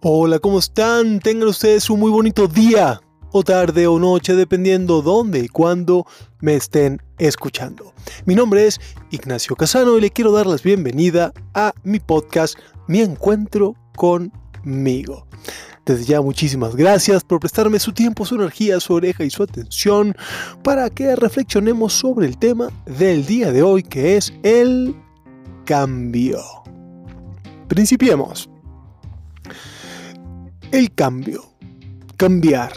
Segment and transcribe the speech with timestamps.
[0.00, 1.18] Hola, ¿cómo están?
[1.18, 3.00] Tengan ustedes un muy bonito día
[3.32, 6.06] o tarde o noche, dependiendo dónde y cuándo
[6.38, 7.92] me estén escuchando.
[8.24, 8.78] Mi nombre es
[9.10, 15.26] Ignacio Casano y le quiero dar la bienvenida a mi podcast Mi Encuentro conmigo.
[15.84, 20.16] Desde ya muchísimas gracias por prestarme su tiempo, su energía, su oreja y su atención
[20.62, 24.94] para que reflexionemos sobre el tema del día de hoy que es el
[25.64, 26.38] cambio.
[27.66, 28.48] Principiemos.
[30.70, 31.44] El cambio,
[32.18, 32.72] cambiar,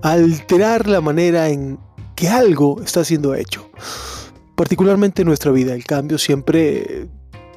[0.00, 1.76] alterar la manera en
[2.14, 3.68] que algo está siendo hecho.
[4.54, 7.08] Particularmente en nuestra vida, el cambio siempre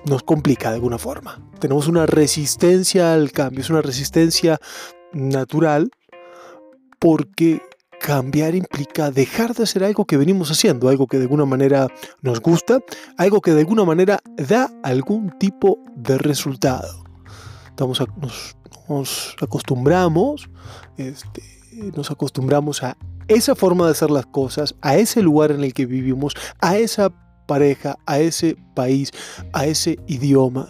[0.05, 1.40] nos complica de alguna forma.
[1.60, 4.60] Tenemos una resistencia al cambio, es una resistencia
[5.13, 5.91] natural
[6.98, 7.62] porque
[8.02, 11.90] cambiar implica dejar de hacer algo que venimos haciendo, algo que de alguna manera
[12.22, 12.80] nos gusta,
[13.18, 17.04] algo que de alguna manera da algún tipo de resultado.
[17.68, 18.55] Estamos nos,
[18.90, 20.49] nos acostumbramos,
[20.98, 21.41] este,
[21.95, 25.85] nos acostumbramos a esa forma de hacer las cosas, a ese lugar en el que
[25.85, 27.13] vivimos, a esa
[27.48, 29.12] pareja, a ese país,
[29.54, 30.70] a ese idioma.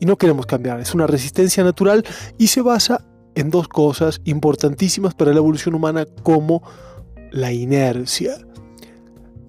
[0.00, 2.04] Y no queremos cambiar, es una resistencia natural
[2.36, 3.04] y se basa
[3.36, 6.62] en dos cosas importantísimas para la evolución humana como
[7.30, 8.36] la inercia.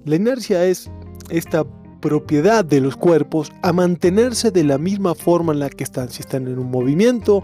[0.05, 0.89] La inercia es
[1.29, 1.65] esta
[1.99, 6.09] propiedad de los cuerpos a mantenerse de la misma forma en la que están.
[6.09, 7.43] Si están en un movimiento,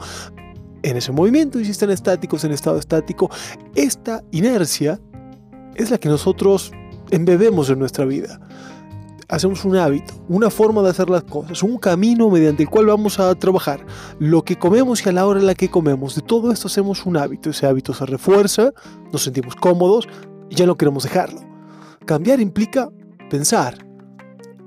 [0.83, 3.29] en ese movimiento, y si están estáticos, en estado estático.
[3.75, 4.99] Esta inercia
[5.75, 6.72] es la que nosotros
[7.11, 8.39] embebemos en nuestra vida.
[9.27, 13.17] Hacemos un hábito, una forma de hacer las cosas, un camino mediante el cual vamos
[13.17, 13.85] a trabajar.
[14.19, 17.05] Lo que comemos y a la hora en la que comemos, de todo esto hacemos
[17.05, 17.49] un hábito.
[17.49, 18.72] Ese hábito se refuerza,
[19.13, 20.09] nos sentimos cómodos
[20.49, 21.39] y ya no queremos dejarlo.
[22.05, 22.89] Cambiar implica
[23.29, 23.77] pensar,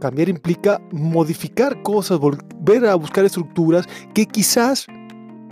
[0.04, 4.86] Cambiar implica modificar cosas, volver a buscar estructuras que quizás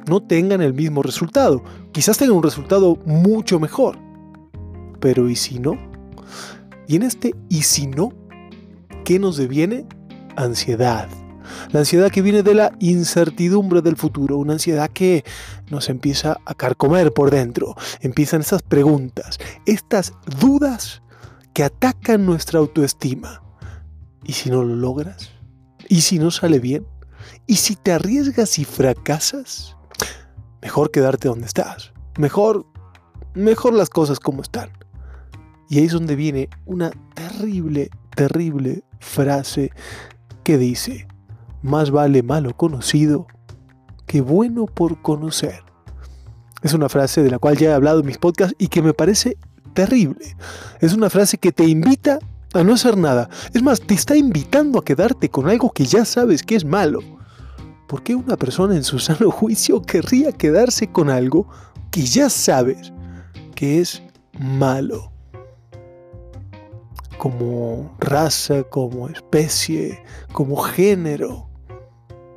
[0.06, 1.64] no tengan el mismo resultado.
[1.90, 3.96] Quizás tengan un resultado mucho mejor.
[5.00, 5.78] Pero ¿y si no?
[6.86, 8.12] Y en este ¿y si no?
[9.06, 9.86] ¿Qué nos deviene?
[10.36, 11.08] Ansiedad.
[11.70, 15.24] La ansiedad que viene de la incertidumbre del futuro, una ansiedad que
[15.70, 17.74] nos empieza a carcomer por dentro.
[18.02, 21.00] Empiezan esas preguntas, estas dudas
[21.54, 23.41] que atacan nuestra autoestima.
[24.24, 25.30] ¿Y si no lo logras?
[25.88, 26.86] ¿Y si no sale bien?
[27.46, 29.76] ¿Y si te arriesgas y fracasas?
[30.60, 31.92] Mejor quedarte donde estás.
[32.18, 32.66] Mejor,
[33.34, 34.70] mejor las cosas como están.
[35.68, 39.72] Y ahí es donde viene una terrible, terrible frase
[40.44, 41.06] que dice,
[41.62, 43.26] más vale malo conocido
[44.06, 45.62] que bueno por conocer.
[46.62, 48.92] Es una frase de la cual ya he hablado en mis podcasts y que me
[48.92, 49.36] parece
[49.72, 50.36] terrible.
[50.80, 52.18] Es una frase que te invita
[52.54, 53.28] a no hacer nada.
[53.52, 57.00] Es más, te está invitando a quedarte con algo que ya sabes que es malo.
[57.88, 61.48] ¿Por qué una persona en su sano juicio querría quedarse con algo
[61.90, 62.92] que ya sabes
[63.54, 64.02] que es
[64.38, 65.12] malo?
[67.18, 70.02] Como raza, como especie,
[70.32, 71.48] como género.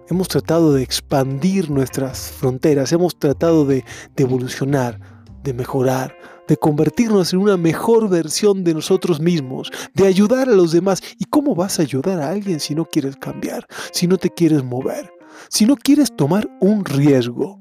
[0.08, 3.84] Hemos tratado de expandir nuestras fronteras, hemos tratado de,
[4.16, 5.00] de evolucionar,
[5.44, 6.16] de mejorar,
[6.48, 11.02] de convertirnos en una mejor versión de nosotros mismos, de ayudar a los demás.
[11.18, 14.64] ¿Y cómo vas a ayudar a alguien si no quieres cambiar, si no te quieres
[14.64, 15.12] mover,
[15.50, 17.60] si no quieres tomar un riesgo?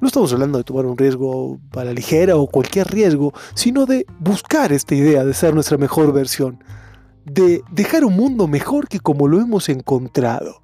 [0.00, 4.06] No estamos hablando de tomar un riesgo a la ligera o cualquier riesgo, sino de
[4.20, 6.62] buscar esta idea de ser nuestra mejor versión,
[7.24, 10.60] de dejar un mundo mejor que como lo hemos encontrado.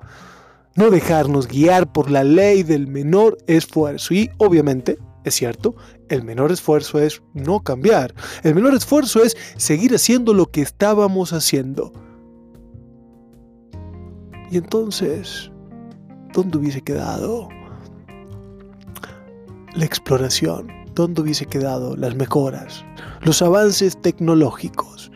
[0.76, 5.74] No dejarnos guiar por la ley del menor esfuerzo y, obviamente, es cierto,
[6.10, 8.14] el menor esfuerzo es no cambiar.
[8.42, 11.92] El menor esfuerzo es seguir haciendo lo que estábamos haciendo.
[14.50, 15.50] Y entonces,
[16.34, 17.48] ¿dónde hubiese quedado
[19.74, 20.70] la exploración?
[20.94, 22.84] ¿Dónde hubiese quedado las mejoras?
[23.22, 25.10] Los avances tecnológicos,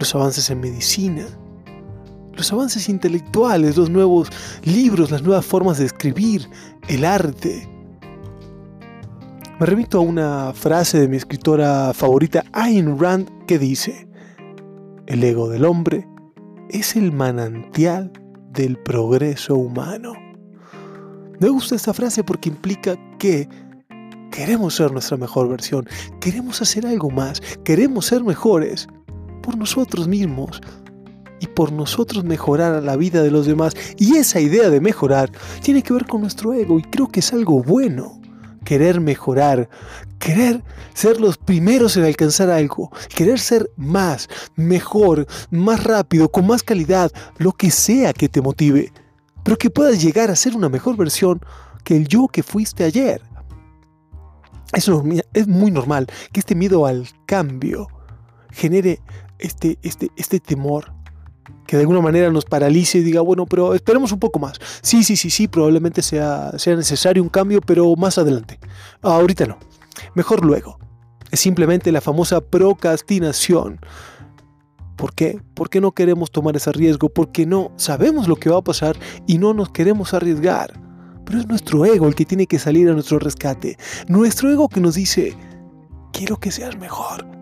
[0.00, 1.26] los avances en medicina,
[2.32, 4.30] los avances intelectuales, los nuevos
[4.64, 6.48] libros, las nuevas formas de escribir,
[6.88, 7.68] el arte
[9.58, 14.08] me remito a una frase de mi escritora favorita, Ayn Rand, que dice,
[15.06, 16.06] el ego del hombre
[16.70, 18.12] es el manantial
[18.52, 20.12] del progreso humano.
[21.40, 23.48] Me gusta esta frase porque implica que
[24.30, 25.88] queremos ser nuestra mejor versión,
[26.20, 28.86] queremos hacer algo más, queremos ser mejores
[29.42, 30.60] por nosotros mismos
[31.40, 33.74] y por nosotros mejorar la vida de los demás.
[33.96, 35.32] Y esa idea de mejorar
[35.62, 38.17] tiene que ver con nuestro ego y creo que es algo bueno
[38.68, 39.66] querer mejorar,
[40.18, 40.62] querer
[40.92, 47.10] ser los primeros en alcanzar algo, querer ser más, mejor, más rápido, con más calidad,
[47.38, 48.92] lo que sea que te motive,
[49.42, 51.40] pero que puedas llegar a ser una mejor versión
[51.82, 53.22] que el yo que fuiste ayer.
[54.74, 54.86] Es,
[55.32, 57.88] es muy normal que este miedo al cambio
[58.50, 59.00] genere
[59.38, 60.92] este, este, este temor
[61.66, 64.58] que de alguna manera nos paralice y diga, bueno, pero esperemos un poco más.
[64.80, 68.58] Sí, sí, sí, sí, probablemente sea, sea necesario un cambio, pero más adelante.
[69.02, 69.58] Ahorita no.
[70.14, 70.78] Mejor luego.
[71.30, 73.80] Es simplemente la famosa procrastinación.
[74.96, 75.40] ¿Por qué?
[75.54, 78.96] Porque no queremos tomar ese riesgo, porque no sabemos lo que va a pasar
[79.26, 80.72] y no nos queremos arriesgar.
[81.26, 83.76] Pero es nuestro ego el que tiene que salir a nuestro rescate.
[84.08, 85.36] Nuestro ego que nos dice,
[86.12, 87.37] quiero que seas mejor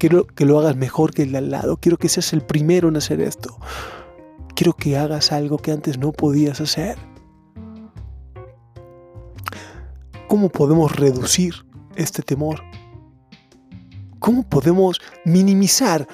[0.00, 1.76] Quiero que lo hagas mejor que el de al lado.
[1.76, 3.58] Quiero que seas el primero en hacer esto.
[4.56, 6.96] Quiero que hagas algo que antes no podías hacer.
[10.26, 11.52] ¿Cómo podemos reducir
[11.96, 12.62] este temor?
[14.20, 16.08] ¿Cómo podemos minimizar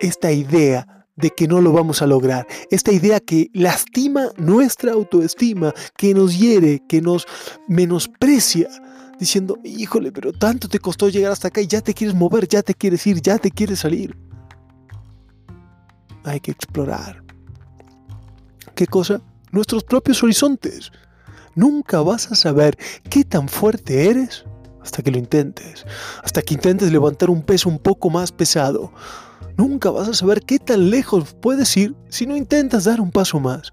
[0.00, 2.48] esta idea de que no lo vamos a lograr?
[2.72, 7.28] Esta idea que lastima nuestra autoestima, que nos hiere, que nos
[7.68, 8.68] menosprecia
[9.20, 12.62] diciendo, híjole, pero tanto te costó llegar hasta acá y ya te quieres mover, ya
[12.62, 14.16] te quieres ir, ya te quieres salir.
[16.24, 17.22] Hay que explorar.
[18.74, 19.20] ¿Qué cosa?
[19.52, 20.90] Nuestros propios horizontes.
[21.54, 22.78] Nunca vas a saber
[23.10, 24.44] qué tan fuerte eres
[24.82, 25.84] hasta que lo intentes,
[26.24, 28.92] hasta que intentes levantar un peso un poco más pesado.
[29.58, 33.38] Nunca vas a saber qué tan lejos puedes ir si no intentas dar un paso
[33.38, 33.72] más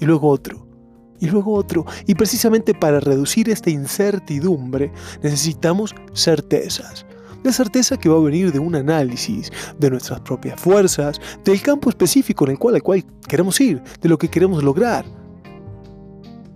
[0.00, 0.67] y luego otro
[1.20, 1.84] y luego otro.
[2.06, 4.92] Y precisamente para reducir esta incertidumbre
[5.22, 7.06] necesitamos certezas.
[7.44, 11.88] La certeza que va a venir de un análisis de nuestras propias fuerzas, del campo
[11.88, 15.04] específico en el cual, al cual queremos ir, de lo que queremos lograr.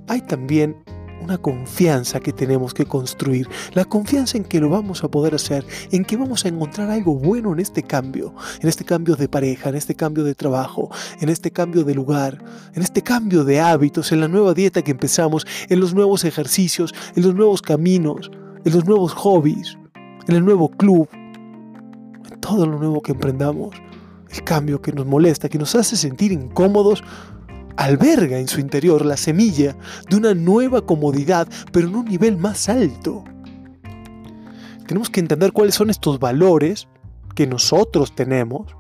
[0.09, 0.77] Hay también
[1.23, 5.65] una confianza que tenemos que construir, la confianza en que lo vamos a poder hacer,
[5.91, 9.69] en que vamos a encontrar algo bueno en este cambio, en este cambio de pareja,
[9.69, 10.91] en este cambio de trabajo,
[11.21, 12.43] en este cambio de lugar,
[12.75, 16.95] en este cambio de hábitos, en la nueva dieta que empezamos, en los nuevos ejercicios,
[17.15, 18.31] en los nuevos caminos,
[18.65, 19.79] en los nuevos hobbies,
[20.29, 23.77] en el nuevo club, en todo lo nuevo que emprendamos,
[24.31, 27.05] el cambio que nos molesta, que nos hace sentir incómodos,
[27.77, 29.77] alberga en su interior la semilla
[30.09, 33.25] de una nueva comodidad, pero en un nivel más alto.
[34.87, 36.89] Tenemos que entender cuáles son estos valores
[37.35, 38.75] que nosotros tenemos,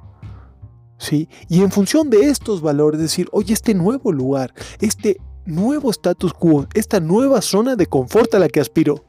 [0.98, 1.28] ¿sí?
[1.48, 6.66] Y en función de estos valores decir, oye, este nuevo lugar, este nuevo status quo,
[6.74, 9.04] esta nueva zona de confort a la que aspiro,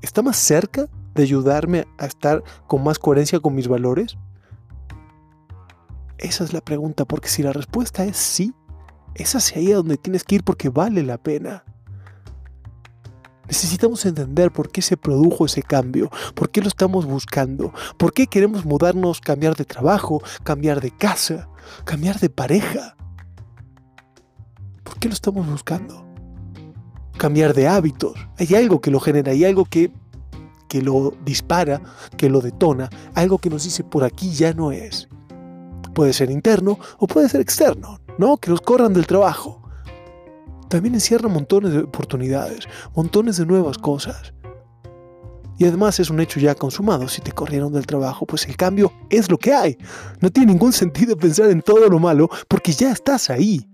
[0.00, 4.16] ¿está más cerca de ayudarme a estar con más coherencia con mis valores?
[6.18, 8.52] Esa es la pregunta, porque si la respuesta es sí,
[9.14, 11.64] es hacia ahí a donde tienes que ir porque vale la pena.
[13.50, 18.28] Necesitamos entender por qué se produjo ese cambio, por qué lo estamos buscando, por qué
[18.28, 21.48] queremos mudarnos, cambiar de trabajo, cambiar de casa,
[21.84, 22.96] cambiar de pareja.
[24.84, 26.06] ¿Por qué lo estamos buscando?
[27.18, 28.14] Cambiar de hábitos.
[28.38, 29.90] Hay algo que lo genera, hay algo que,
[30.68, 31.82] que lo dispara,
[32.16, 35.08] que lo detona, algo que nos dice por aquí ya no es.
[35.92, 38.36] Puede ser interno o puede ser externo, ¿no?
[38.36, 39.62] Que los corran del trabajo.
[40.68, 44.34] También encierra montones de oportunidades, montones de nuevas cosas.
[45.58, 47.08] Y además es un hecho ya consumado.
[47.08, 49.76] Si te corrieron del trabajo, pues el cambio es lo que hay.
[50.20, 53.66] No tiene ningún sentido pensar en todo lo malo porque ya estás ahí.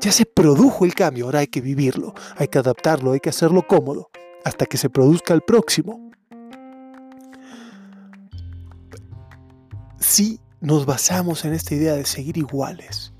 [0.00, 3.66] Ya se produjo el cambio, ahora hay que vivirlo, hay que adaptarlo, hay que hacerlo
[3.66, 4.10] cómodo,
[4.44, 6.10] hasta que se produzca el próximo.
[9.98, 13.12] Si nos basamos en esta idea de seguir iguales,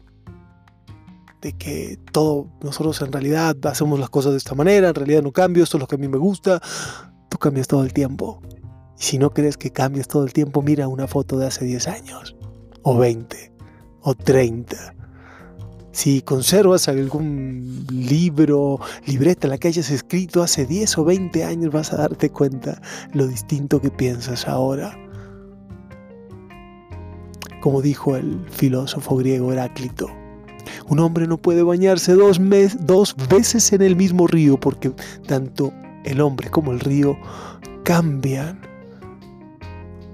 [1.40, 5.32] de que todo, nosotros en realidad hacemos las cosas de esta manera, en realidad no
[5.32, 6.61] cambio, esto es lo que a mí me gusta,
[7.28, 8.40] tú cambias todo el tiempo.
[8.99, 11.88] Y si no crees que cambies todo el tiempo, mira una foto de hace 10
[11.88, 12.37] años,
[12.82, 13.52] o 20,
[14.02, 14.94] o 30.
[15.92, 21.92] Si conservas algún libro, libreta la que hayas escrito hace 10 o 20 años, vas
[21.92, 22.80] a darte cuenta
[23.12, 24.97] lo distinto que piensas ahora.
[27.61, 30.09] Como dijo el filósofo griego Heráclito,
[30.90, 32.40] un hombre no puede bañarse dos,
[32.80, 34.90] dos veces en el mismo río porque
[35.26, 35.73] tanto
[36.04, 37.16] el hombre como el río
[37.85, 38.61] cambian.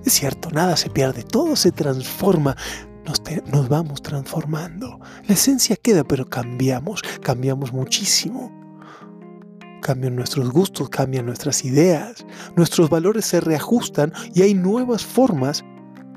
[0.04, 2.56] Es cierto, nada se pierde, todo se transforma.
[3.06, 5.00] Nos, nos, vamos transformando.
[5.26, 8.52] La esencia queda, pero cambiamos, cambiamos muchísimo.
[9.80, 15.64] Cambian nuestros gustos, cambian nuestras ideas, nuestros valores se reajustan y hay nuevas formas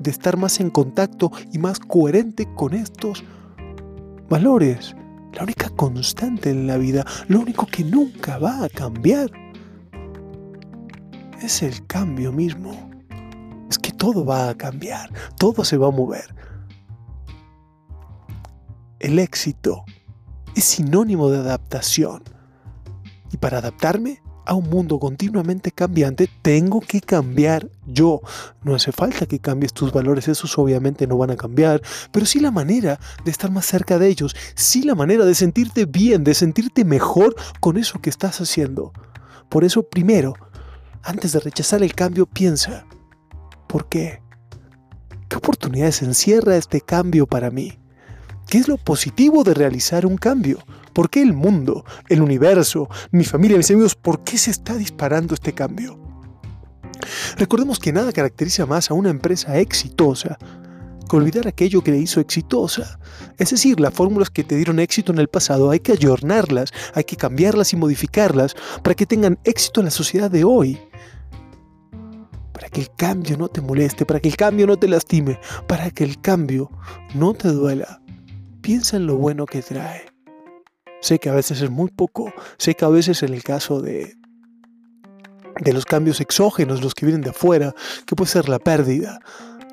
[0.00, 3.24] de estar más en contacto y más coherente con estos
[4.30, 4.96] valores,
[5.34, 9.30] la única constante en la vida, lo único que nunca va a cambiar,
[11.42, 12.90] es el cambio mismo.
[13.68, 16.34] Es que todo va a cambiar, todo se va a mover.
[19.00, 19.84] El éxito
[20.54, 22.22] es sinónimo de adaptación.
[23.38, 28.20] para adaptarme a un mundo continuamente cambiante, tengo que cambiar yo.
[28.62, 31.82] No hace falta que cambies tus valores, esos obviamente no van a cambiar,
[32.12, 35.86] pero sí la manera de estar más cerca de ellos, sí la manera de sentirte
[35.86, 38.92] bien, de sentirte mejor con eso que estás haciendo.
[39.48, 40.34] Por eso, primero,
[41.02, 42.86] antes de rechazar el cambio, piensa,
[43.66, 44.22] ¿por qué?
[45.28, 47.78] ¿Qué oportunidades encierra este cambio para mí?
[48.48, 50.58] ¿Qué es lo positivo de realizar un cambio?
[50.92, 55.34] ¿Por qué el mundo, el universo, mi familia, mis amigos, por qué se está disparando
[55.34, 55.98] este cambio?
[57.36, 60.38] Recordemos que nada caracteriza más a una empresa exitosa
[61.10, 63.00] que olvidar aquello que le hizo exitosa.
[63.36, 67.02] Es decir, las fórmulas que te dieron éxito en el pasado hay que ayornarlas, hay
[67.04, 70.78] que cambiarlas y modificarlas para que tengan éxito en la sociedad de hoy.
[72.52, 75.90] Para que el cambio no te moleste, para que el cambio no te lastime, para
[75.90, 76.70] que el cambio
[77.14, 78.00] no te duela.
[78.60, 80.02] Piensa en lo bueno que trae.
[81.00, 84.16] Sé que a veces es muy poco, sé que a veces en el caso de,
[85.60, 87.74] de los cambios exógenos, los que vienen de afuera,
[88.06, 89.20] que puede ser la pérdida,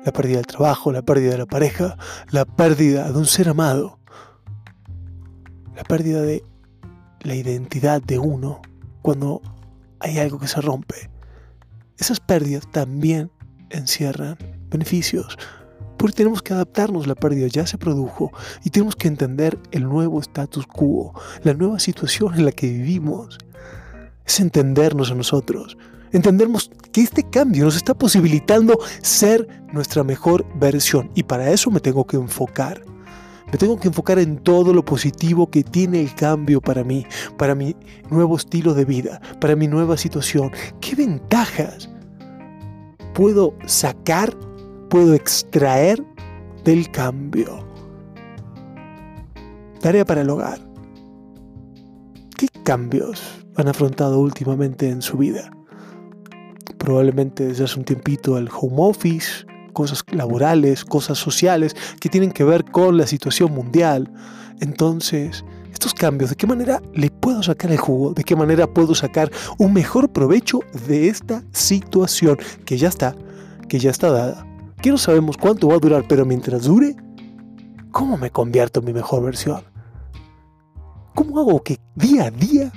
[0.04, 1.96] la pérdida del trabajo, la pérdida de la pareja,
[2.30, 3.98] la pérdida de un ser amado,
[5.76, 6.42] la pérdida de
[7.20, 8.62] la identidad de uno
[9.02, 9.42] cuando
[10.00, 11.10] hay algo que se rompe.
[11.98, 13.30] Esas pérdidas también
[13.70, 14.36] encierran
[14.70, 15.36] beneficios,
[15.98, 18.32] porque tenemos que adaptarnos, la pérdida ya se produjo
[18.64, 21.12] y tenemos que entender el nuevo status quo,
[21.42, 23.38] la nueva situación en la que vivimos.
[24.24, 25.76] Es entendernos a nosotros,
[26.12, 31.80] entendernos que este cambio nos está posibilitando ser nuestra mejor versión y para eso me
[31.80, 32.82] tengo que enfocar.
[33.50, 37.06] Me tengo que enfocar en todo lo positivo que tiene el cambio para mí,
[37.38, 37.74] para mi
[38.10, 40.52] nuevo estilo de vida, para mi nueva situación.
[40.82, 41.88] ¿Qué ventajas
[43.14, 44.36] puedo sacar
[44.88, 46.02] puedo extraer
[46.64, 47.66] del cambio.
[49.80, 50.60] Tarea para el hogar.
[52.36, 53.22] ¿Qué cambios
[53.56, 55.50] han afrontado últimamente en su vida?
[56.78, 62.44] Probablemente desde hace un tiempito el home office, cosas laborales, cosas sociales que tienen que
[62.44, 64.10] ver con la situación mundial.
[64.60, 68.14] Entonces, estos cambios, ¿de qué manera le puedo sacar el jugo?
[68.14, 73.14] ¿De qué manera puedo sacar un mejor provecho de esta situación que ya está,
[73.68, 74.48] que ya está dada?
[74.80, 76.96] Que no sabemos cuánto va a durar, pero mientras dure,
[77.90, 79.62] ¿cómo me convierto en mi mejor versión?
[81.14, 82.72] ¿Cómo hago que día a día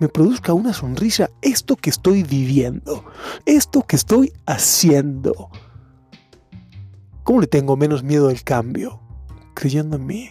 [0.00, 3.04] me produzca una sonrisa esto que estoy viviendo,
[3.46, 5.48] esto que estoy haciendo?
[7.22, 9.00] ¿Cómo le tengo menos miedo al cambio?
[9.54, 10.30] Creyendo en mí.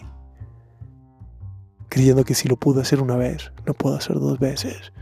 [1.88, 4.92] Creyendo que si lo pude hacer una vez, no puedo hacer dos veces.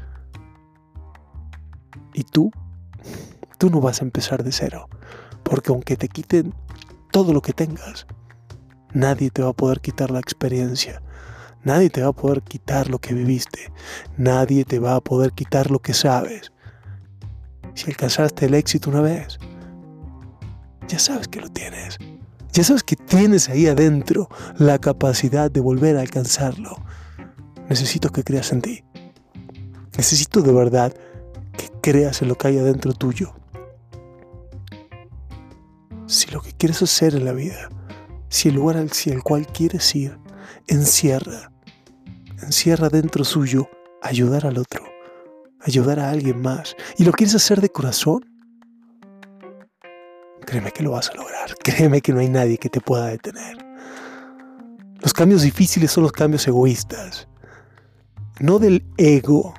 [2.14, 2.52] ¿Y tú?
[3.58, 4.88] Tú no vas a empezar de cero.
[5.50, 6.54] Porque aunque te quiten
[7.10, 8.06] todo lo que tengas,
[8.94, 11.02] nadie te va a poder quitar la experiencia.
[11.64, 13.72] Nadie te va a poder quitar lo que viviste.
[14.16, 16.52] Nadie te va a poder quitar lo que sabes.
[17.74, 19.40] Si alcanzaste el éxito una vez,
[20.86, 21.98] ya sabes que lo tienes.
[22.52, 26.76] Ya sabes que tienes ahí adentro la capacidad de volver a alcanzarlo.
[27.68, 28.84] Necesito que creas en ti.
[29.96, 30.94] Necesito de verdad
[31.56, 33.34] que creas en lo que hay adentro tuyo
[36.10, 37.68] si lo que quieres hacer en la vida,
[38.28, 40.18] si el lugar al, el cual quieres ir,
[40.66, 41.52] encierra,
[42.42, 43.68] encierra dentro suyo
[44.02, 44.84] ayudar al otro,
[45.60, 48.26] ayudar a alguien más, y lo quieres hacer de corazón,
[50.44, 53.56] créeme que lo vas a lograr, créeme que no hay nadie que te pueda detener.
[55.00, 57.28] Los cambios difíciles son los cambios egoístas,
[58.40, 59.54] no del ego,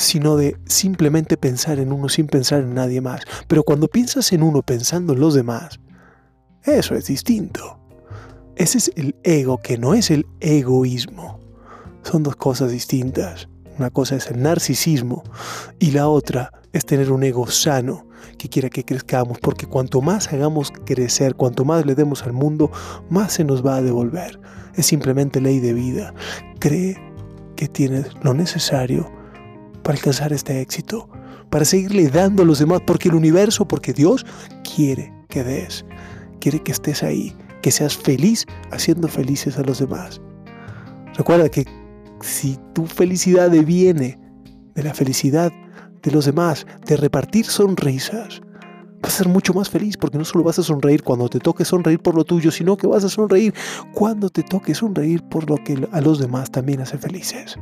[0.00, 3.22] sino de simplemente pensar en uno sin pensar en nadie más.
[3.46, 5.78] Pero cuando piensas en uno pensando en los demás,
[6.64, 7.78] eso es distinto.
[8.56, 11.40] Ese es el ego que no es el egoísmo.
[12.02, 13.48] Son dos cosas distintas.
[13.78, 15.22] Una cosa es el narcisismo
[15.78, 20.32] y la otra es tener un ego sano que quiera que crezcamos, porque cuanto más
[20.32, 22.70] hagamos crecer, cuanto más le demos al mundo,
[23.08, 24.40] más se nos va a devolver.
[24.74, 26.14] Es simplemente ley de vida.
[26.58, 26.96] Cree
[27.56, 29.19] que tienes lo necesario
[29.82, 31.08] para alcanzar este éxito,
[31.50, 34.24] para seguirle dando a los demás, porque el universo, porque Dios
[34.74, 35.84] quiere que des,
[36.40, 40.20] quiere que estés ahí, que seas feliz haciendo felices a los demás.
[41.16, 41.64] Recuerda que
[42.20, 44.18] si tu felicidad viene
[44.74, 45.52] de la felicidad
[46.02, 48.40] de los demás, de repartir sonrisas,
[49.02, 51.64] vas a ser mucho más feliz porque no solo vas a sonreír cuando te toque
[51.64, 53.54] sonreír por lo tuyo, sino que vas a sonreír
[53.92, 57.58] cuando te toque sonreír por lo que a los demás también hace felices.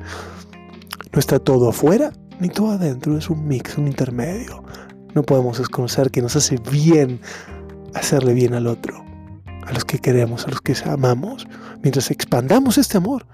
[1.12, 4.62] No está todo afuera ni todo adentro, es un mix, un intermedio.
[5.14, 7.20] No podemos desconocer que nos hace bien
[7.94, 9.04] hacerle bien al otro.
[9.66, 11.46] a los que queremos, a los que amamos.
[11.82, 13.26] Mientras expandamos este amor,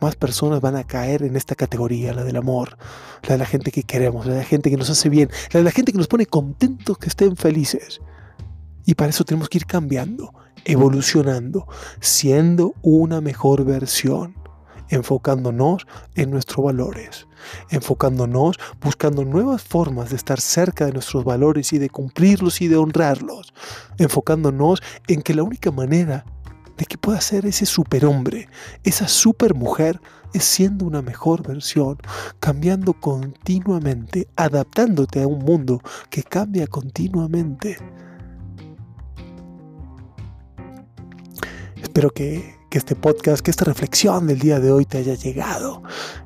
[0.00, 2.76] más personas van a caer en esta categoría, la del amor,
[3.22, 5.60] la de la gente que queremos, la de la gente que nos hace bien, la
[5.60, 8.00] de la gente que nos pone contentos, que estén felices.
[8.84, 11.66] Y para eso tenemos que ir cambiando, evolucionando,
[12.00, 14.34] siendo una mejor versión,
[14.90, 17.26] enfocándonos en nuestros valores,
[17.70, 22.76] enfocándonos buscando nuevas formas de estar cerca de nuestros valores y de cumplirlos y de
[22.76, 23.52] honrarlos,
[23.98, 26.24] enfocándonos en que la única manera
[26.76, 28.48] de que pueda ser ese superhombre,
[28.84, 30.00] esa supermujer,
[30.32, 31.98] es siendo una mejor versión,
[32.38, 35.80] cambiando continuamente, adaptándote a un mundo
[36.10, 37.78] que cambia continuamente.
[41.82, 45.82] Espero que, que, este podcast, que esta reflexión del día de hoy te haya llegado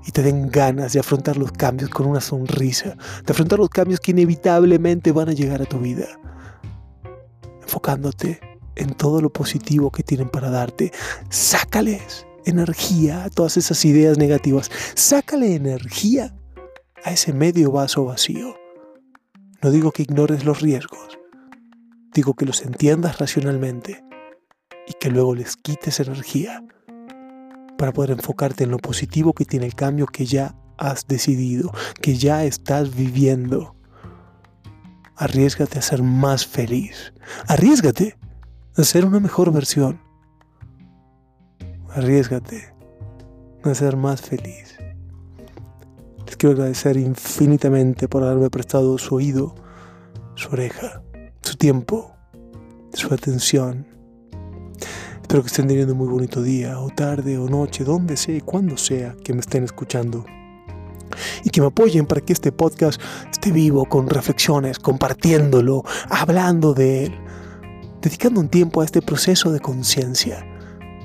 [0.07, 4.01] y te den ganas de afrontar los cambios con una sonrisa, de afrontar los cambios
[4.01, 6.07] que inevitablemente van a llegar a tu vida,
[7.63, 8.41] enfocándote
[8.77, 10.93] en todo lo positivo que tienen para darte.
[11.31, 14.71] Sácales energía a todas esas ideas negativas.
[14.95, 16.35] Sácale energía
[17.05, 18.57] a ese medio vaso vacío.
[19.63, 21.19] No digo que ignores los riesgos,
[22.13, 24.03] digo que los entiendas racionalmente
[24.87, 26.65] y que luego les quites energía
[27.79, 32.17] para poder enfocarte en lo positivo que tiene el cambio que ya has decidido, que
[32.17, 33.75] ya estás viviendo.
[35.17, 37.12] Arriesgate a ser más feliz.
[37.47, 38.17] Arriesgate
[38.77, 40.01] a ser una mejor versión.
[41.91, 42.75] Arriesgate
[43.65, 44.79] a ser más feliz.
[46.27, 49.55] Les quiero agradecer infinitamente por haberme prestado su oído,
[50.35, 51.03] su oreja,
[51.43, 52.17] su tiempo,
[52.95, 53.87] su atención.
[55.33, 58.43] Espero que estén teniendo un muy bonito día, o tarde, o noche, donde sea y
[58.43, 60.27] cuando sea que me estén escuchando.
[61.43, 67.07] Y que me apoyen para que este podcast esté vivo, con reflexiones, compartiéndolo, hablando de
[67.07, 67.15] él
[68.03, 70.45] dedicando un tiempo a este proceso de conciencia,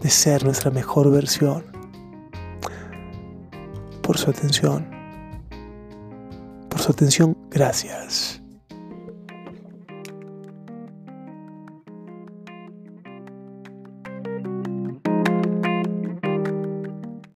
[0.01, 1.63] de ser nuestra mejor versión.
[4.01, 4.89] Por su atención.
[6.67, 8.41] Por su atención, gracias.